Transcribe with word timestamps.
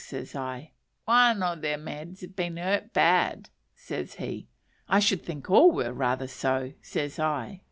says 0.03 0.33
I. 0.33 0.71
"One 1.05 1.43
o' 1.43 1.55
them 1.55 1.87
eds 1.87 2.21
has 2.21 2.31
been 2.31 2.57
hurt 2.57 2.91
bad," 2.91 3.51
says 3.75 4.15
he. 4.15 4.47
"I 4.89 4.99
should 4.99 5.21
think 5.23 5.47
all 5.47 5.71
were 5.71 5.93
rather 5.93 6.27
so," 6.27 6.73
says 6.81 7.19
I. 7.19 7.59